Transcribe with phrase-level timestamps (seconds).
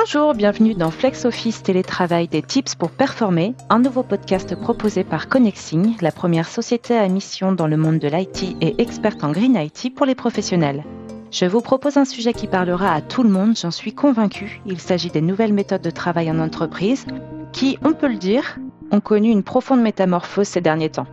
[0.00, 5.28] Bonjour, bienvenue dans Flex Office Télétravail des tips pour performer, un nouveau podcast proposé par
[5.28, 9.56] Connexing, la première société à mission dans le monde de l'IT et experte en Green
[9.56, 10.84] IT pour les professionnels.
[11.32, 14.60] Je vous propose un sujet qui parlera à tout le monde, j'en suis convaincue.
[14.66, 17.04] Il s'agit des nouvelles méthodes de travail en entreprise
[17.52, 18.56] qui, on peut le dire,
[18.92, 21.08] ont connu une profonde métamorphose ces derniers temps.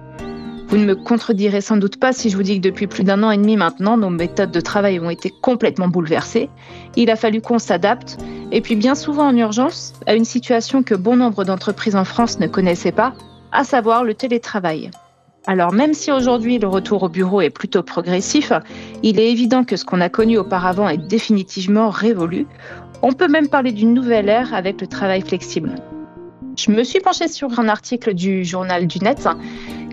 [0.67, 3.21] Vous ne me contredirez sans doute pas si je vous dis que depuis plus d'un
[3.23, 6.49] an et demi maintenant, nos méthodes de travail ont été complètement bouleversées.
[6.95, 8.17] Il a fallu qu'on s'adapte,
[8.51, 12.39] et puis bien souvent en urgence, à une situation que bon nombre d'entreprises en France
[12.39, 13.13] ne connaissaient pas,
[13.51, 14.89] à savoir le télétravail.
[15.47, 18.51] Alors même si aujourd'hui le retour au bureau est plutôt progressif,
[19.03, 22.47] il est évident que ce qu'on a connu auparavant est définitivement révolu.
[23.03, 25.75] On peut même parler d'une nouvelle ère avec le travail flexible.
[26.57, 29.27] Je me suis penchée sur un article du journal du Net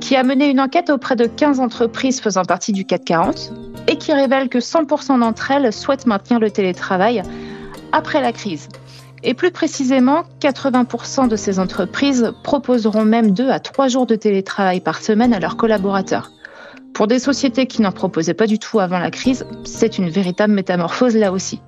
[0.03, 3.53] qui a mené une enquête auprès de 15 entreprises faisant partie du 440
[3.87, 7.23] et qui révèle que 100% d'entre elles souhaitent maintenir le télétravail
[7.93, 8.69] après la crise.
[9.23, 14.81] Et plus précisément, 80% de ces entreprises proposeront même 2 à 3 jours de télétravail
[14.81, 16.33] par semaine à leurs collaborateurs.
[16.95, 20.53] Pour des sociétés qui n'en proposaient pas du tout avant la crise, c'est une véritable
[20.53, 21.61] métamorphose là aussi.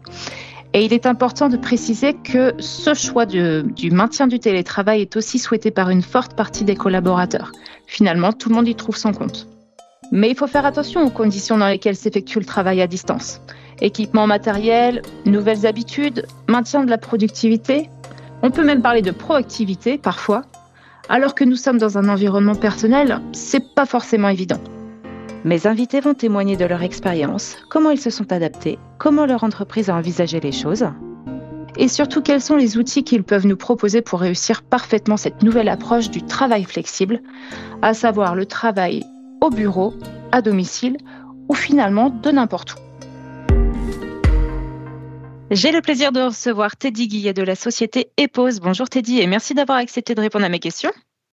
[0.72, 5.38] Et il est important de préciser que ce choix du maintien du télétravail est aussi
[5.38, 7.52] souhaité par une forte partie des collaborateurs.
[7.86, 9.46] Finalement, tout le monde y trouve son compte.
[10.12, 13.40] Mais il faut faire attention aux conditions dans lesquelles s'effectue le travail à distance.
[13.80, 17.88] Équipement matériel, nouvelles habitudes, maintien de la productivité.
[18.42, 20.42] On peut même parler de proactivité parfois.
[21.08, 24.60] Alors que nous sommes dans un environnement personnel, c'est pas forcément évident.
[25.44, 29.90] Mes invités vont témoigner de leur expérience, comment ils se sont adaptés, comment leur entreprise
[29.90, 30.86] a envisagé les choses,
[31.76, 35.68] et surtout quels sont les outils qu'ils peuvent nous proposer pour réussir parfaitement cette nouvelle
[35.68, 37.20] approche du travail flexible,
[37.82, 39.04] à savoir le travail
[39.40, 39.94] au bureau,
[40.32, 40.96] à domicile
[41.48, 42.84] ou finalement de n'importe où.
[45.50, 48.60] J'ai le plaisir de recevoir Teddy Guillet de la société EPOS.
[48.62, 50.90] Bonjour Teddy et merci d'avoir accepté de répondre à mes questions.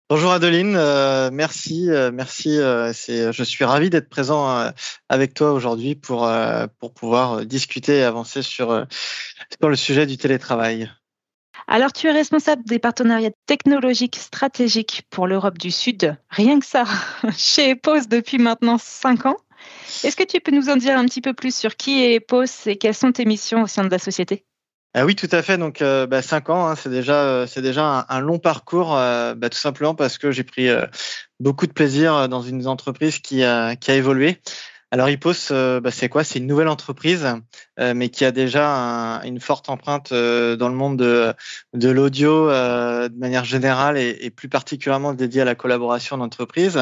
[0.09, 2.61] Bonjour Adeline, euh, merci, euh, merci.
[2.61, 4.71] Euh, je suis ravi d'être présent
[5.09, 6.31] avec toi aujourd'hui pour
[6.79, 8.87] pour pouvoir discuter et avancer sur
[9.61, 10.89] sur le sujet du télétravail.
[11.67, 16.85] Alors, tu es responsable des partenariats technologiques stratégiques pour l'Europe du Sud, rien que ça,
[17.37, 19.37] chez EPOS depuis maintenant cinq ans.
[20.05, 22.67] Est-ce que tu peux nous en dire un petit peu plus sur qui est EPOS
[22.67, 24.46] et quelles sont tes missions au sein de la société?
[24.99, 25.59] Ah oui, tout à fait.
[25.59, 29.35] Donc, euh, bah, cinq ans, hein, c'est déjà, euh, c'est déjà un, long parcours, euh,
[29.35, 30.71] bah, tout simplement parce que j'ai pris
[31.39, 34.41] beaucoup de plaisir dans une entreprise qui a, qui a évolué.
[34.93, 36.23] Alors Ipos, euh, bah, c'est quoi?
[36.23, 37.27] C'est une nouvelle entreprise,
[37.81, 43.19] euh, mais qui a déjà une forte empreinte euh, dans le monde de, l'audio de
[43.19, 46.79] manière générale et, plus particulièrement dédiée à la collaboration d'entreprise.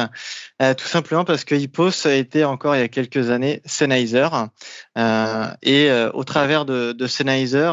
[0.59, 4.27] tout simplement parce que Ipos a été encore il y a quelques années Sennheiser.
[5.63, 7.71] et au travers de, de Sennheiser,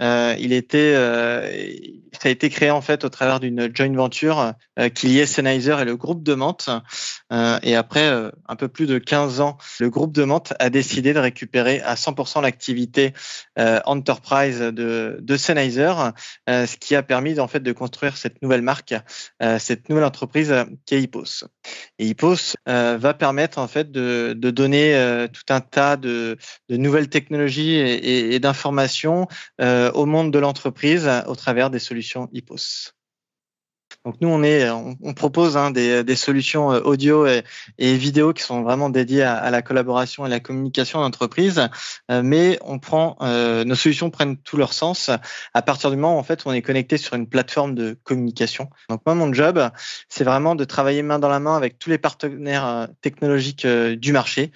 [0.00, 4.52] il était, ça a été créé en fait au travers d'une joint venture
[4.94, 6.70] qui liait Sennheiser et le groupe de Mantes.
[7.62, 11.18] et après un peu plus de 15 ans le groupe de Mantes a décidé de
[11.18, 13.12] récupérer à 100% l'activité
[13.58, 18.62] euh, enterprise de, de euh, ce qui a permis en fait de construire cette nouvelle
[18.62, 18.94] marque,
[19.42, 20.54] euh, cette nouvelle entreprise
[20.86, 21.44] qui est Hippos.
[21.98, 26.36] Et Hippos va permettre en fait de, donner tout un tas de,
[26.68, 29.26] nouvelles technologies et, et d'informations
[29.60, 32.92] au monde de l'entreprise au travers des solutions Hippos.
[34.04, 37.44] Donc nous, on est, on, propose hein, des, des, solutions euh, audio et,
[37.78, 41.68] vidéo qui sont vraiment dédiées à, la collaboration et la communication d'entreprise,
[42.10, 45.10] euh, mais on prend, euh, nos solutions prennent tout leur sens.
[45.54, 48.70] À partir du moment où en fait on est connecté sur une plateforme de communication.
[48.88, 49.70] Donc moi, mon job,
[50.08, 54.50] c'est vraiment de travailler main dans la main avec tous les partenaires technologiques du marché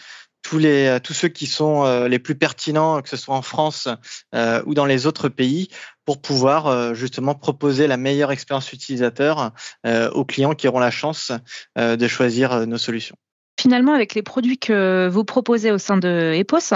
[0.48, 3.88] tous les tous ceux qui sont les plus pertinents, que ce soit en France
[4.34, 5.68] ou dans les autres pays,
[6.06, 9.50] pour pouvoir euh, justement proposer la meilleure expérience utilisateur
[9.84, 11.32] euh, aux clients qui auront la chance
[11.76, 13.16] euh, de choisir nos solutions.
[13.60, 16.74] Finalement, avec les produits que vous proposez au sein de EPOS,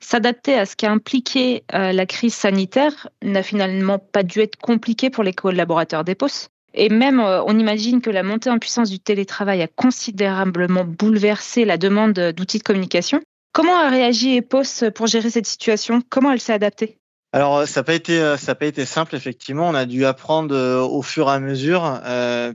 [0.00, 5.22] s'adapter à ce qu'a impliqué la crise sanitaire n'a finalement pas dû être compliqué pour
[5.22, 6.48] les collaborateurs d'EPOS.
[6.74, 11.78] Et même, on imagine que la montée en puissance du télétravail a considérablement bouleversé la
[11.78, 13.20] demande d'outils de communication.
[13.52, 16.02] Comment a réagi EPOS pour gérer cette situation?
[16.10, 16.98] Comment elle s'est adaptée?
[17.34, 19.68] Alors euh, ça n'a pas été euh, ça pas été simple effectivement.
[19.68, 21.82] On a dû apprendre euh, au fur et à mesure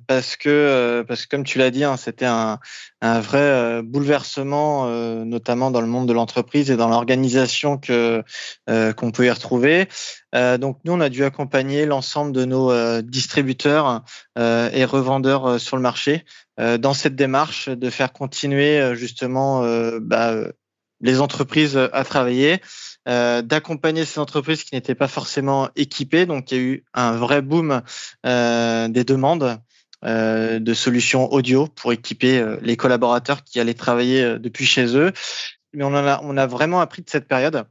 [0.08, 2.60] parce que parce que comme tu l'as dit, hein, c'était un,
[3.02, 4.88] un vrai bouleversement,
[5.26, 8.24] notamment dans le monde de l'entreprise et dans l'organisation que
[8.68, 9.90] qu'on peut y retrouver.
[10.34, 14.04] donc nous on a dû accompagner l'ensemble de nos distributeurs
[14.38, 16.24] et revendeurs sur le marché
[16.58, 19.64] dans cette démarche de faire continuer justement
[20.02, 20.36] bah,
[21.02, 22.62] les entreprises à travailler,
[23.06, 26.26] d'accompagner ces entreprises qui n'étaient pas forcément équipées.
[26.26, 27.82] Donc il y a eu un vrai boom
[28.24, 29.60] des demandes.
[30.04, 35.12] de solutions audio pour équiper les collaborateurs qui allaient travailler depuis chez eux
[35.74, 37.66] mais on, a, on a vraiment appris de cette période.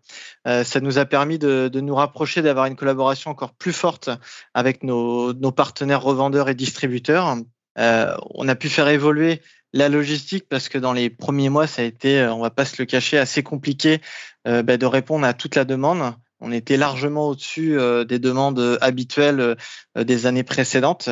[0.46, 4.10] Euh, ça nous a permis de, de nous rapprocher, d'avoir une collaboration encore plus forte
[4.54, 7.36] avec nos, nos partenaires revendeurs et distributeurs.
[7.78, 9.40] Euh, on a pu faire évoluer
[9.73, 12.76] la logistique parce que dans les premiers mois, ça a été, on va pas se
[12.79, 14.00] le cacher, assez compliqué
[14.47, 16.15] euh, bah, de répondre à toute la demande.
[16.41, 19.56] On était largement au-dessus euh, des demandes habituelles
[19.97, 21.09] euh, des années précédentes.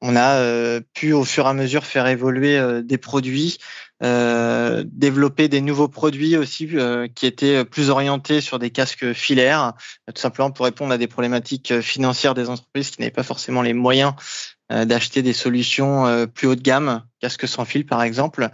[0.00, 3.58] On a pu au fur et à mesure faire évoluer des produits,
[4.04, 9.72] euh, développer des nouveaux produits aussi euh, qui étaient plus orientés sur des casques filaires,
[10.06, 13.72] tout simplement pour répondre à des problématiques financières des entreprises qui n'avaient pas forcément les
[13.72, 18.50] moyens euh, d'acheter des solutions plus haut de gamme, casques sans fil par exemple.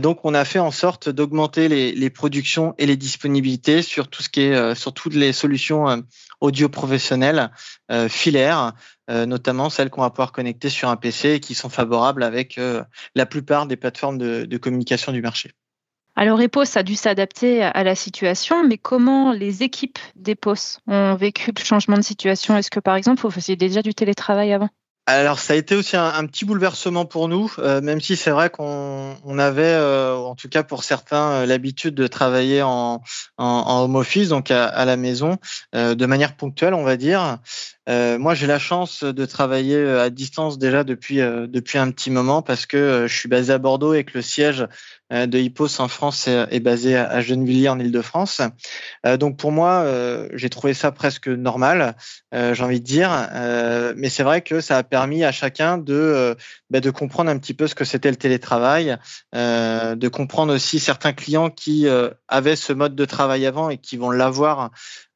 [0.00, 4.28] donc on a fait en sorte d'augmenter les, productions et les disponibilités sur tout ce
[4.28, 6.02] qui est sur toutes les solutions
[6.40, 7.50] audio professionnelles
[8.08, 8.72] filaires
[9.10, 12.56] euh, notamment celles qu'on va pouvoir connecter sur un PC et qui sont favorables avec
[12.56, 12.84] euh,
[13.16, 15.50] la plupart des plateformes de, communication du marché.
[16.14, 21.52] Alors EPOS a dû s'adapter à la situation, mais comment les équipes d'EPOS ont vécu
[21.56, 22.56] le changement de situation?
[22.56, 24.68] Est-ce que par exemple, vous faisiez déjà du télétravail avant?
[25.06, 28.50] Alors ça a été aussi un, petit bouleversement pour nous, euh, même si c'est vrai
[28.50, 33.02] qu'on avait, en tout cas pour certains, l'habitude de travailler en,
[33.38, 35.38] home office, donc à la maison,
[35.72, 37.38] de manière ponctuelle, on va dire.
[37.88, 41.90] Euh, moi, j'ai la chance de travailler euh, à distance déjà depuis euh, depuis un
[41.90, 44.66] petit moment parce que je suis basé à Bordeaux et que le siège
[45.10, 48.40] de Hippos en France est, basé à Gennevilliers en Île-de-France.
[49.18, 49.84] donc pour moi,
[50.32, 51.96] j'ai trouvé ça presque normal,
[52.32, 53.28] j'ai envie de dire.
[53.94, 56.36] mais c'est vrai que ça a permis à chacun de
[56.68, 58.98] bah, de comprendre un petit peu ce que c'était le télétravail,
[59.32, 61.86] de comprendre aussi certains clients qui
[62.28, 64.70] avaient ce mode de travail avant et qui vont l'avoir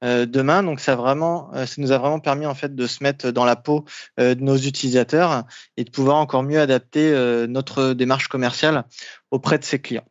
[0.04, 0.62] euh, demain.
[0.62, 3.44] Donc ça vraiment, euh, ça nous a vraiment permis en fait de se mettre dans
[3.44, 3.84] la peau
[4.20, 5.44] euh, de nos utilisateurs
[5.76, 6.86] et de pouvoir encore mieux adapter
[7.48, 8.84] notre démarche commerciale
[9.30, 10.04] auprès de ces clients.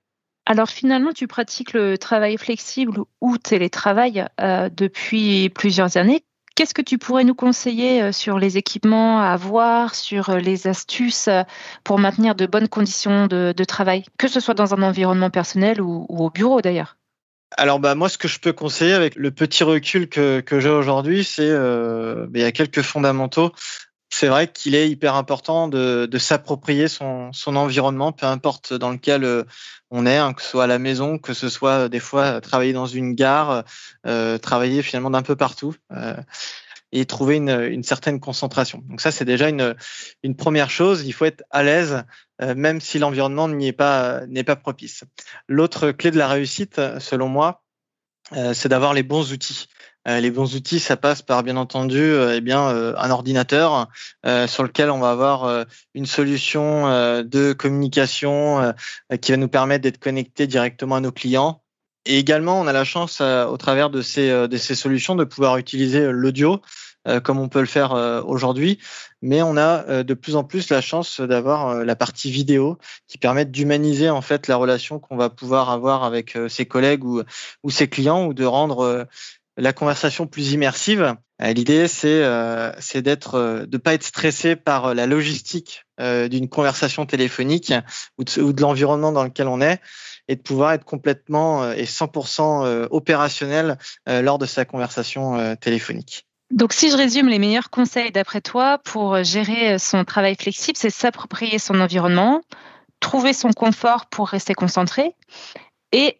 [0.45, 4.27] Alors finalement, tu pratiques le travail flexible ou télétravail
[4.75, 6.23] depuis plusieurs années.
[6.55, 11.29] Qu'est-ce que tu pourrais nous conseiller sur les équipements à avoir, sur les astuces
[11.83, 16.05] pour maintenir de bonnes conditions de, travail, que ce soit dans un environnement personnel ou
[16.09, 16.95] au bureau d'ailleurs?
[17.57, 20.69] Alors bah moi ce que je peux conseiller avec le petit recul que, que j'ai
[20.69, 23.51] aujourd'hui, c'est euh, bah, il y a quelques fondamentaux.
[24.17, 28.91] C'est vrai qu'il est hyper important de, de s'approprier son, son environnement, peu importe dans
[28.91, 29.43] lequel euh,
[29.91, 32.71] on est, hein, que ce soit à la maison, que ce soit des fois travailler
[32.71, 33.65] dans une gare,
[34.07, 35.75] euh, travailler finalement d'un peu partout.
[35.91, 36.15] Euh,
[36.93, 38.81] et trouver une, une, certaine concentration.
[38.87, 39.75] Donc ça, c'est déjà une,
[40.23, 41.05] une première chose.
[41.05, 42.03] Il faut être à l'aise,
[42.41, 45.03] euh, même si l'environnement n'y est pas n'est pas propice.
[45.49, 47.65] L'autre clé de la réussite, selon moi,
[48.33, 49.67] euh, c'est d'avoir les bons outils.
[50.07, 53.87] Euh, les bons outils, ça passe par bien entendu eh bien un ordinateur
[54.47, 56.87] sur lequel on va avoir une solution
[57.23, 58.73] de communication
[59.21, 61.61] qui va nous permettre d'être connecté directement à nos clients.
[62.05, 65.57] Et également, on a la chance, au travers de ces, de ces solutions, de pouvoir
[65.57, 66.61] utiliser l'audio
[67.07, 68.79] euh, comme on peut le faire euh, aujourd'hui,
[69.21, 73.19] mais on a euh, de plus en plus la chance d'avoir la partie vidéo qui
[73.19, 77.21] permet d'humaniser en fait la relation qu'on va pouvoir avoir avec ses collègues ou,
[77.63, 79.07] ou ses clients ou de rendre
[79.57, 81.15] la conversation plus immersive.
[81.39, 82.23] L'idée, c'est
[82.79, 87.73] c'est d'être, de pas être stressé par la logistique d'une conversation téléphonique
[88.17, 89.81] ou de, ou de l'environnement dans lequel on est,
[90.27, 93.77] et de pouvoir être complètement et 100% opérationnel
[94.07, 96.25] lors de sa conversation téléphonique.
[96.51, 100.89] Donc, si je résume les meilleurs conseils d'après toi pour gérer son travail flexible, c'est
[100.89, 102.41] s'approprier son environnement,
[102.99, 105.15] trouver son confort pour rester concentré
[105.91, 106.17] et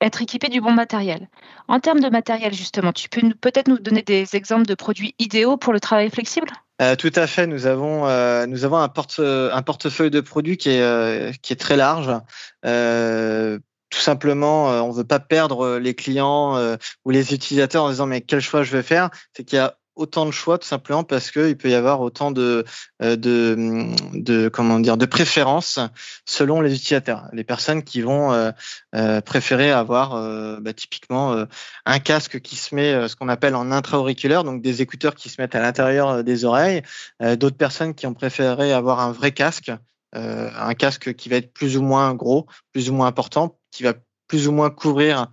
[0.00, 1.28] être équipé du bon matériel.
[1.66, 5.56] En termes de matériel, justement, tu peux peut-être nous donner des exemples de produits idéaux
[5.56, 6.48] pour le travail flexible?
[6.80, 7.46] Euh, tout à fait.
[7.46, 11.52] Nous avons euh, nous avons un, porte, un portefeuille de produits qui est euh, qui
[11.52, 12.10] est très large
[13.90, 16.76] tout simplement, on veut pas perdre les clients
[17.06, 19.08] ou les utilisateurs en disant mais quel choix je vais faire?
[19.34, 22.30] C'est qu'il y a autant de choix tout simplement parce qu'il peut y avoir autant
[22.30, 22.64] de,
[23.00, 25.78] de, de, comment dire de préférences
[26.24, 27.24] selon les utilisateurs.
[27.32, 28.52] Les personnes qui vont
[29.24, 30.10] préférer avoir
[30.60, 31.44] bah, typiquement
[31.84, 35.40] un casque qui se met ce qu'on appelle en intra-auriculaire, donc des écouteurs qui se
[35.40, 36.82] mettent à l'intérieur des oreilles.
[37.20, 39.72] D'autres personnes qui ont préféré avoir un vrai casque
[40.14, 43.82] euh, un casque qui va être plus ou moins gros, plus ou moins important, qui
[43.82, 43.92] va
[44.28, 45.28] plus ou moins couvrir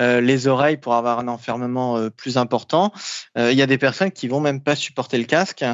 [0.00, 2.92] euh, les oreilles pour avoir un enfermement euh, plus important.
[3.36, 5.64] Il y a des personnes qui vont même pas supporter le casque,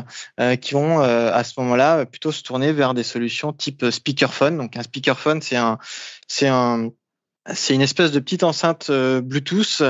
[0.61, 4.59] qui vont à ce moment-là plutôt se tourner vers des solutions type speakerphone.
[4.59, 5.78] Donc un speakerphone, c'est un,
[6.28, 6.90] c'est un
[7.54, 9.82] c'est une espèce de petite enceinte Bluetooth,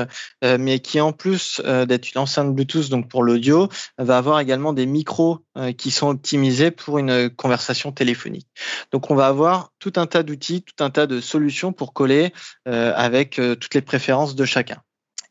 [0.43, 4.85] mais qui en plus d'être une enceinte Bluetooth donc pour l'audio, va avoir également des
[4.85, 5.39] micros
[5.77, 8.47] qui sont optimisés pour une conversation téléphonique.
[8.91, 12.31] Donc on va avoir tout un tas d'outils, tout un tas de solutions pour coller
[12.65, 14.81] avec toutes les préférences de chacun.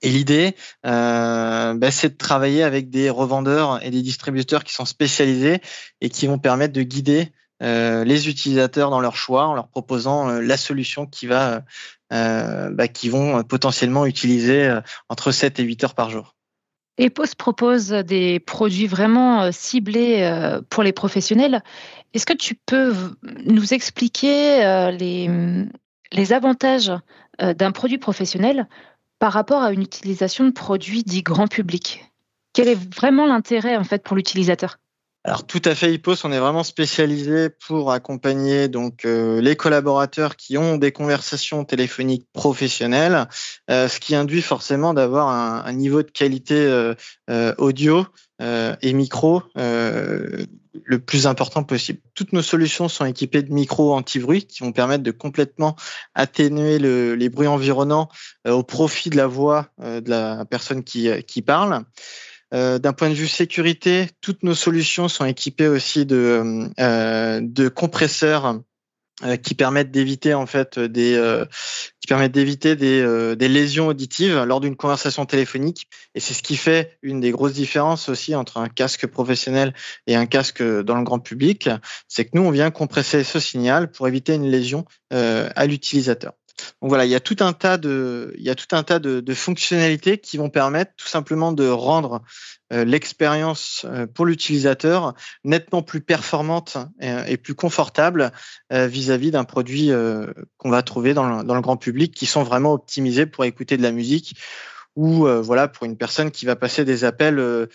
[0.02, 0.54] Et l'idée,
[0.84, 5.60] euh, bah, c'est de travailler avec des revendeurs et des distributeurs qui sont spécialisés
[6.00, 10.28] et qui vont permettre de guider euh, les utilisateurs dans leur choix en leur proposant
[10.28, 11.62] euh, la solution qui va,
[12.10, 16.34] bah, qui vont potentiellement utiliser entre 7 et 8 heures par jour.
[16.98, 21.62] EPOS propose des produits vraiment ciblés pour les professionnels.
[22.14, 22.94] Est-ce que tu peux
[23.44, 25.28] nous expliquer les,
[26.12, 26.92] les avantages
[27.38, 28.66] d'un produit professionnel
[29.18, 32.04] par rapport à une utilisation de produits dits grand public?
[32.52, 34.78] Quel est vraiment l'intérêt en fait pour l'utilisateur?
[35.26, 40.36] Alors tout à fait, Hippos, on est vraiment spécialisé pour accompagner donc euh, les collaborateurs
[40.36, 43.26] qui ont des conversations téléphoniques professionnelles,
[43.68, 48.06] euh, ce qui induit forcément d'avoir un, niveau de qualité euh, audio
[48.38, 51.98] et micro le plus important possible.
[52.14, 55.74] Toutes nos solutions sont équipées de micros anti-bruit qui vont permettre de complètement
[56.14, 58.08] atténuer les bruits environnants
[58.46, 61.84] au profit de la voix de la personne qui, qui parle.
[62.54, 67.68] Euh, d'un point de vue sécurité, toutes nos solutions sont équipées aussi de, euh, de
[67.68, 68.60] compresseurs
[69.24, 71.42] euh, qui permettent d'éviter en fait des
[72.00, 75.88] qui permettent d'éviter des, des lésions auditives lors d'une conversation téléphonique.
[76.14, 79.74] Et c'est ce qui fait une des grosses différences aussi entre un casque professionnel
[80.06, 81.68] et un casque dans le grand public.
[82.06, 86.34] C'est que nous on vient compresser ce signal pour éviter une lésion à l'utilisateur
[86.80, 88.98] donc voilà, il y a tout un tas de, il y a tout un tas
[88.98, 92.22] de, fonctionnalités qui vont permettre tout simplement de rendre
[92.72, 98.32] euh, l'expérience euh, pour l'utilisateur nettement plus performante et, plus confortable
[98.72, 99.90] euh, vis-à-vis d'un produit
[100.56, 103.92] qu'on va trouver dans le, grand public, qui sont vraiment optimisés pour écouter de la
[103.92, 104.38] musique
[104.94, 107.66] ou voilà pour une personne qui va passer des appels, euh,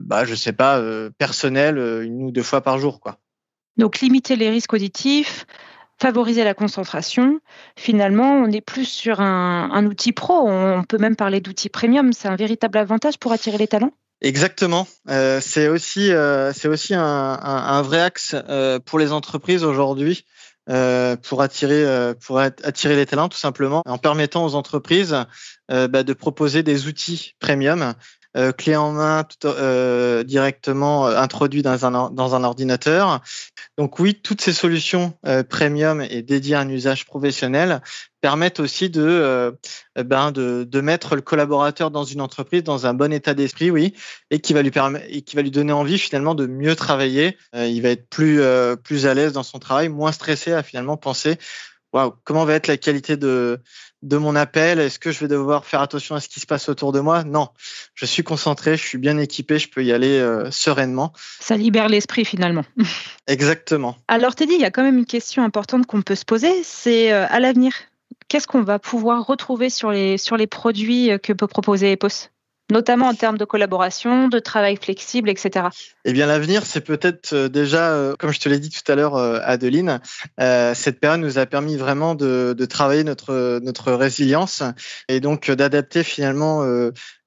[0.00, 0.82] bah je sais pas,
[1.18, 3.18] personnels une ou deux fois par jour, quoi.
[3.76, 5.46] Donc limiter les risques auditifs,
[6.00, 7.40] favoriser la concentration.
[7.76, 10.48] Finalement, on est plus sur un, outil pro.
[10.48, 12.12] On peut même parler d'outil premium.
[12.12, 13.92] C'est un véritable avantage pour attirer les talents.
[14.20, 14.86] Exactement.
[15.08, 20.24] Euh, c'est aussi, euh, c'est aussi un, vrai axe euh, pour les entreprises aujourd'hui.
[20.66, 25.16] pour attirer pour attirer les talents tout simplement en permettant aux entreprises
[25.70, 27.94] bah, de proposer des outils premium
[28.36, 33.22] euh, clé en main euh, directement euh, introduit dans un, ordinateur.
[33.78, 35.14] Donc oui, toutes ces solutions
[35.48, 37.80] premium et dédiées à un usage professionnel
[38.20, 39.56] permettent aussi de,
[39.96, 43.94] ben de, mettre le collaborateur dans une entreprise dans un bon état d'esprit, oui,
[44.30, 44.72] et qui va lui
[45.08, 47.38] et qui va lui donner envie finalement de mieux travailler.
[47.54, 51.38] il va être plus à l'aise dans son travail, moins stressé à finalement penser
[51.92, 53.60] waouh, comment va être la qualité de,
[54.02, 54.78] de mon appel?
[54.78, 57.24] Est-ce que je vais devoir faire attention à ce qui se passe autour de moi?
[57.24, 57.48] Non,
[57.94, 61.12] je suis concentré, je suis bien équipé, je peux y aller euh, sereinement.
[61.40, 62.64] Ça libère l'esprit finalement.
[63.26, 63.96] Exactement.
[64.08, 67.12] Alors Teddy, il y a quand même une question importante qu'on peut se poser, c'est
[67.12, 67.72] euh, à l'avenir.
[68.28, 72.28] Qu'est-ce qu'on va pouvoir retrouver sur les, sur les produits euh, que peut proposer EPOS?
[72.70, 75.66] Notamment en termes de collaboration, de travail flexible, etc.
[76.04, 78.94] Eh bien, l'avenir, c'est peut-être euh, déjà, euh, comme je te l'ai dit tout à
[78.94, 80.00] l'heure, euh, Adeline,
[80.38, 84.62] cette période nous a permis vraiment de, travailler notre, notre résilience
[85.08, 86.64] et donc d'adapter finalement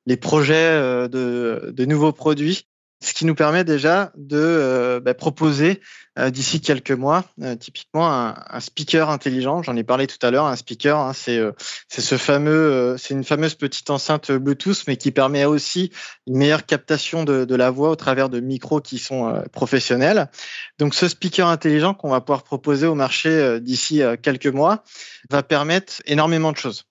[0.06, 2.68] les projets de, de nouveaux produits
[3.02, 5.82] ce qui nous permet déjà de euh, bah, proposer
[6.20, 9.64] euh, d'ici quelques mois, euh, typiquement un, speaker intelligent.
[9.64, 10.46] J'en ai parlé tout à l'heure.
[10.46, 11.40] Un speaker, hein, c'est
[11.88, 15.92] c'est ce fameux, c'est une fameuse petite enceinte Bluetooth, mais qui permet aussi
[16.28, 20.30] une meilleure captation de, de la voix au travers de micros qui sont professionnels.
[20.78, 24.84] Donc, ce speaker intelligent qu'on va pouvoir proposer au marché d'ici quelques mois
[25.30, 26.86] va permettre énormément de choses.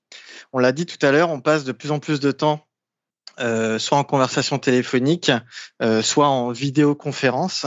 [0.52, 2.66] On l'a dit tout à l'heure, on passe de plus en plus de temps
[3.40, 5.32] euh, soit en conversation téléphonique,
[5.82, 7.64] euh, soit en vidéoconférence.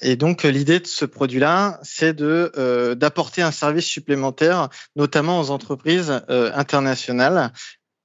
[0.00, 5.50] Et donc l'idée de ce produit-là, c'est de euh, d'apporter un service supplémentaire, notamment aux
[5.50, 7.52] entreprises internationales.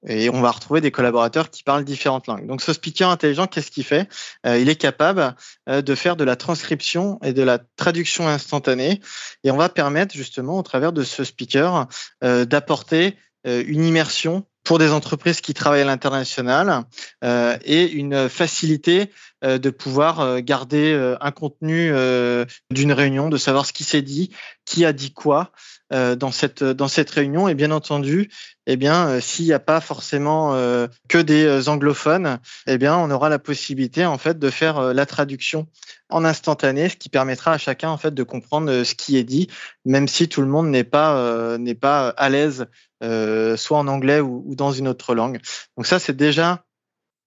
[0.06, 2.46] Et on va retrouver des collaborateurs qui parlent différentes langues.
[2.46, 4.08] Donc ce speaker intelligent, qu'est-ce qu'il fait?
[4.44, 5.34] Il est capable
[5.66, 9.00] de faire de la transcription et de la traduction instantanée.
[9.42, 11.88] Et on va permettre justement, au travers de ce speaker,
[12.22, 16.84] d'apporter une immersion pour des entreprises qui travaillent à l'international
[17.24, 19.10] euh, et une facilité
[19.42, 21.90] euh, de pouvoir euh, garder un contenu
[22.70, 24.30] d'une réunion, de savoir ce qui s'est dit,
[24.66, 25.52] qui a dit quoi
[25.90, 27.48] dans cette dans cette réunion.
[27.48, 28.30] Et bien entendu,
[28.66, 30.52] eh bien s'il n'y a pas forcément
[31.08, 35.66] que des anglophones, eh bien on aura la possibilité en fait de faire la traduction
[36.10, 39.48] en instantané, ce qui permettra à chacun en fait de comprendre ce qui est dit,
[39.86, 42.66] même si tout le monde n'est pas n'est pas à l'aise
[43.02, 45.40] soit en anglais ou, dans une autre langue.
[45.76, 46.64] Donc ça, c'est déjà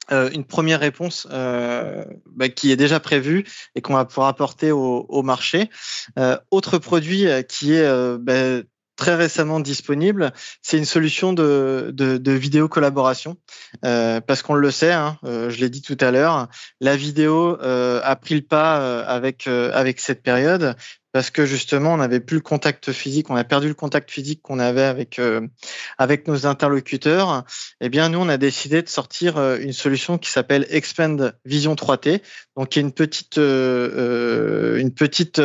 [0.09, 5.69] une première réponse bah, qui est déjà prévue et qu'on va pouvoir apporter au, marché.
[6.51, 8.61] autre produit qui est bah,
[9.01, 10.31] très récemment disponible,
[10.61, 13.35] c'est une solution de, de, vidéo collaboration.
[13.83, 16.49] Euh, parce qu'on le sait, hein, euh, je l'ai dit tout à l'heure,
[16.81, 20.75] la vidéo euh, a pris le pas avec, avec cette période
[21.13, 24.41] parce que justement on n'avait plus le contact physique, on a perdu le contact physique
[24.43, 25.19] qu'on avait avec
[25.97, 27.43] avec nos interlocuteurs.
[27.81, 32.21] Eh bien nous on a décidé de sortir une solution qui s'appelle Expand Vision 3T,
[32.55, 35.41] donc qui est une petite une petite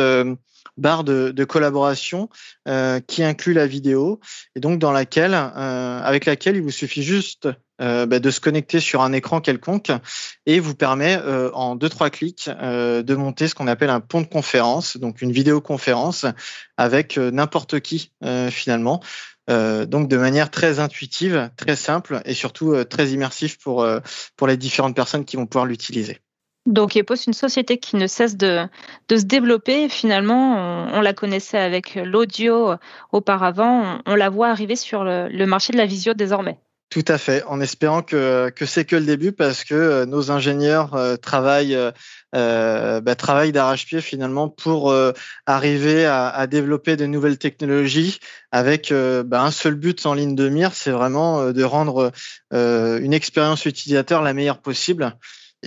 [0.77, 2.29] barre de, collaboration
[2.67, 4.19] euh, qui inclut la vidéo
[4.55, 7.47] et donc dans laquelle, euh, avec laquelle il vous suffit juste
[7.79, 9.91] euh, bah, de se connecter sur un écran quelconque
[10.45, 11.17] et vous permet
[11.53, 15.31] en deux trois clics de monter ce qu'on appelle un pont de conférence, donc une
[15.31, 16.25] vidéoconférence
[16.77, 18.11] avec n'importe qui
[18.49, 19.01] finalement.
[19.47, 23.87] donc de manière très intuitive, très simple et surtout très immersif pour
[24.35, 26.19] pour les différentes personnes qui vont pouvoir l'utiliser.
[26.67, 28.67] Donc EPOS, une société qui ne cesse de,
[29.09, 29.87] se développer.
[29.87, 32.75] Finalement, on, la connaissait avec l'audio
[33.13, 33.99] auparavant.
[34.05, 36.59] On, la voit arriver sur le, marché de la visio désormais.
[36.89, 40.93] Tout à fait, en espérant que, c'est que le début parce que euh, nos ingénieurs
[40.95, 41.77] euh, travaillent,
[42.33, 44.93] euh, bah, travaillent d'arrache-pied finalement pour
[45.45, 48.19] arriver à, développer de nouvelles technologies
[48.51, 52.11] avec bah, un seul but en ligne de mire, c'est vraiment de rendre
[52.51, 55.17] une expérience utilisateur la meilleure possible.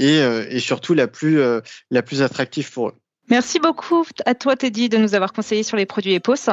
[0.00, 2.94] Euh, et, surtout la plus, euh, la plus attractive pour eux.
[3.28, 6.50] Merci beaucoup à toi, Teddy, de nous avoir conseillé sur les produits EPOS,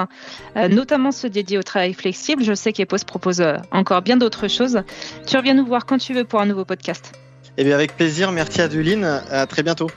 [0.55, 2.43] euh, notamment ceux dédiés au travail flexible.
[2.43, 4.81] Je sais qu'EPOS propose encore bien d'autres choses.
[5.25, 7.13] Tu reviens nous voir quand tu veux pour un nouveau podcast.
[7.57, 8.31] Eh bien, avec plaisir.
[8.31, 9.05] Merci, Adeline.
[9.05, 9.89] À très bientôt.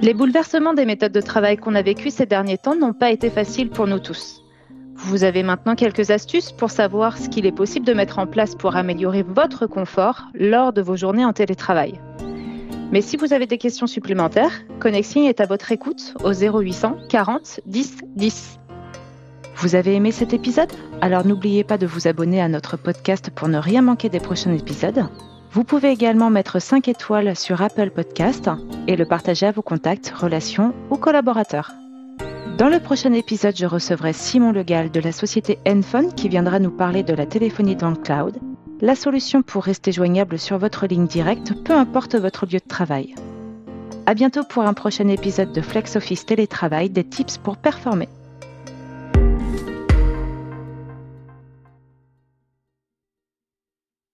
[0.00, 3.28] Les bouleversements des méthodes de travail qu'on a vécues ces derniers temps n'ont pas été
[3.28, 4.39] faciles pour nous tous.
[5.04, 8.54] Vous avez maintenant quelques astuces pour savoir ce qu'il est possible de mettre en place
[8.54, 12.00] pour améliorer votre confort lors de vos journées en télétravail.
[12.92, 17.60] Mais si vous avez des questions supplémentaires, Connexing est à votre écoute au 0800 40
[17.66, 18.58] 10 10.
[19.56, 20.72] Vous avez aimé cet épisode?
[21.00, 24.52] Alors n'oubliez pas de vous abonner à notre podcast pour ne rien manquer des prochains
[24.52, 25.06] épisodes.
[25.52, 28.50] Vous pouvez également mettre 5 étoiles sur Apple Podcast
[28.86, 31.72] et le partager à vos contacts, relations ou collaborateurs.
[32.60, 36.70] Dans le prochain épisode, je recevrai Simon Legal de la société Enphone qui viendra nous
[36.70, 38.36] parler de la téléphonie dans le cloud,
[38.82, 43.14] la solution pour rester joignable sur votre ligne directe, peu importe votre lieu de travail.
[44.04, 48.10] À bientôt pour un prochain épisode de Flex Office Télétravail, des tips pour performer.